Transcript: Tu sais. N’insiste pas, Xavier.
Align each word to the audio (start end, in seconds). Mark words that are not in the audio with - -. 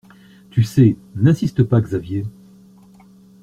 Tu 0.49 0.63
sais. 0.63 0.97
N’insiste 1.15 1.61
pas, 1.61 1.79
Xavier. 1.79 2.25